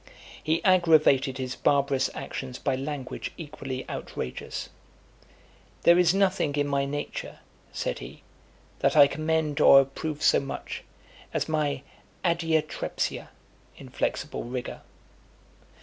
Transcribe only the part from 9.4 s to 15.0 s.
or approve so much, as my adiatrepsia (inflexible rigour)."